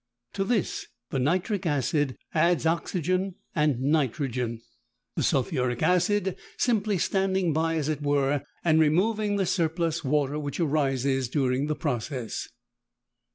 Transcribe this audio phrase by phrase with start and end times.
[0.33, 4.59] To this the nitric acid adds oxygen and nitrogen,
[5.15, 10.59] the sulphuric acid simply standing by, as it were, and removing the surplus water which
[10.59, 12.49] arises during the process.